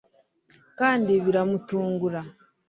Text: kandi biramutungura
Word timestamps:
kandi 0.79 1.11
biramutungura 1.25 2.19